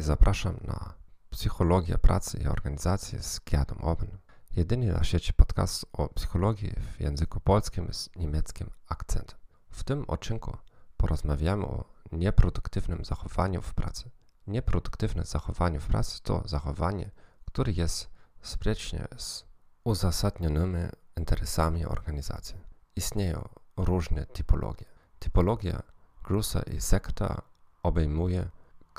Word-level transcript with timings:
zapraszam 0.00 0.56
na 0.64 0.94
Psychologię 1.30 1.98
Pracy 1.98 2.38
i 2.38 2.46
Organizacji 2.46 3.22
z 3.22 3.40
Gerdem 3.40 3.78
Orbanem. 3.84 4.18
Jedyny 4.56 4.92
na 4.92 5.04
świecie 5.04 5.32
podcast 5.32 5.86
o 5.92 6.08
psychologii 6.08 6.72
w 6.96 7.00
języku 7.00 7.40
polskim 7.40 7.92
z 7.94 8.10
niemieckim 8.16 8.70
akcentem. 8.88 9.38
W 9.70 9.84
tym 9.84 10.04
odcinku 10.08 10.56
porozmawiamy 10.96 11.66
o 11.66 11.84
nieproduktywnym 12.12 13.04
zachowaniu 13.04 13.62
w 13.62 13.74
pracy. 13.74 14.10
Nieproduktywne 14.46 15.24
zachowanie 15.24 15.80
w 15.80 15.86
pracy 15.86 16.22
to 16.22 16.42
zachowanie, 16.44 17.10
które 17.44 17.72
jest 17.72 18.10
sprzeczne 18.42 19.08
z 19.16 19.44
uzasadnionymi 19.84 20.88
interesami 21.16 21.86
organizacji. 21.86 22.56
Istnieją 22.96 23.48
różne 23.76 24.26
typologie. 24.26 24.86
Typologia 25.18 25.82
Grusa 26.24 26.62
i 26.62 26.80
Sekta 26.80 27.42
obejmuje 27.82 28.48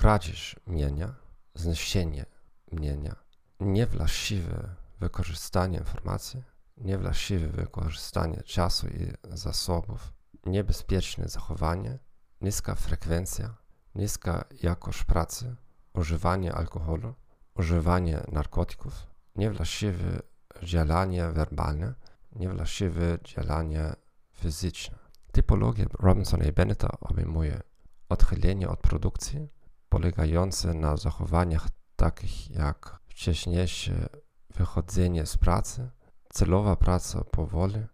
kradzież 0.02 0.56
mienia, 0.68 1.16
zniesienie 1.56 2.26
mienia, 2.72 3.16
niewłaściwe 3.60 4.76
wykorzystanie 5.00 5.78
informacji, 5.78 6.44
niewłaściwe 6.78 7.48
wykorzystanie 7.48 8.44
czasu 8.44 8.88
i 8.88 9.14
zasobów, 9.24 10.14
niebezpieczne 10.46 11.28
zachowanie, 11.28 12.00
niska 12.42 12.76
frekwencja, 12.76 13.58
niska 13.96 14.44
jakość 14.64 15.04
pracy, 15.04 15.56
używanie 15.94 16.54
alkoholu, 16.54 17.14
używanie 17.56 18.24
narkotyków, 18.32 19.08
niewłaściwe 19.36 20.22
działanie 20.64 21.28
werbalne, 21.28 21.94
niewłaściwe 22.36 23.18
działanie 23.24 23.94
fizyczne. 24.32 24.98
Typologia 25.32 25.86
Robinsona 26.00 26.46
i 26.46 26.52
Bennetta 26.52 26.90
obejmuje 27.00 27.62
odchylenie 28.10 28.70
od 28.70 28.80
produkcji, 28.80 29.61
polegające 29.92 30.74
na 30.74 30.98
zachowaniach 30.98 31.68
takich 31.96 32.52
jak 32.52 33.00
wcześniejsze 33.08 34.10
wychodzenie 34.56 35.26
z 35.26 35.38
pracy, 35.38 35.90
celowa 36.30 36.76
praca 36.76 37.24
powoli 37.24 37.86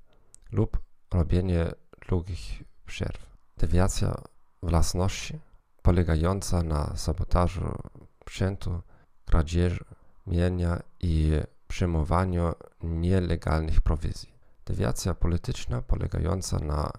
lub 0.52 0.78
robienie 1.12 1.72
długich 2.09 2.64
przerw. 2.86 3.38
Dewiacja 3.58 4.16
własności 4.64 5.40
polegająca 5.81 6.64
na 6.64 6.98
sabotażu 6.98 7.75
sprzętu, 8.22 8.81
kradzieży 9.25 9.86
mienia 10.28 10.81
i 11.00 11.31
przyjmowaniu 11.68 12.53
nielegalnych 12.84 13.81
prowizji. 13.81 14.30
Dewiacja 14.66 15.14
polityczna 15.14 15.81
polegająca 15.81 16.59
na 16.59 16.92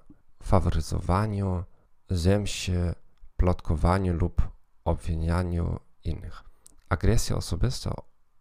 faworyzowaniu, 0.43 1.65
zemście, 2.11 2.95
plotkowaniu 3.37 4.15
lub 4.15 4.58
obwinianiu 4.89 5.81
innych. 6.05 6.45
Agresja 6.89 7.37
osobista 7.37 7.95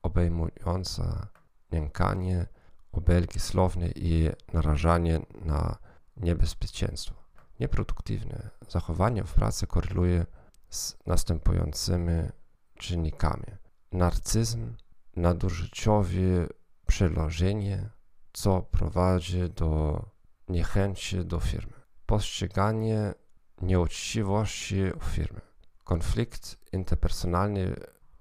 obejmująca 0.04 1.28
nękanie, 1.72 2.46
obelgi 2.92 3.40
słowne 3.40 3.88
i 3.96 4.30
narażanie 4.54 5.20
na 5.46 5.78
niebezpieczeństwo. 6.18 7.16
Nieproduktywne 7.60 8.50
zachowanie 8.70 9.24
w 9.24 9.34
pracy 9.34 9.68
koreluje 9.68 10.26
z 10.70 10.98
następującymi 11.06 12.30
czynnikami. 12.78 13.46
Narcyzm, 13.92 14.76
nadużyciowe 15.16 16.48
przełożenie, 16.88 17.90
co 18.34 18.62
prowadzi 18.62 19.50
do 19.50 20.02
niechęci 20.50 21.26
do 21.26 21.40
firmy. 21.40 21.74
Postrzeganie 22.06 23.14
nieuczciwości 23.62 24.82
w 25.00 25.04
firmie. 25.04 25.47
Konflikt 25.88 26.58
interpersonalny 26.72 27.76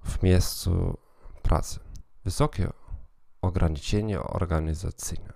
w 0.05 0.23
miejscu 0.23 0.99
pracy. 1.43 1.81
Wysokie 2.25 2.71
ograniczenie 3.43 4.21
organizacyjne. 4.21 5.33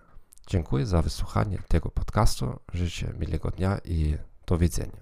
Dziękuję 0.47 0.87
za 0.87 1.03
wysłuchanie 1.03 1.59
tego 1.69 1.89
podcastu. 1.91 2.61
Życzę 2.73 3.15
miłego 3.19 3.51
dnia 3.51 3.79
i 3.85 4.17
do 4.47 4.59
widzenia. 4.59 4.97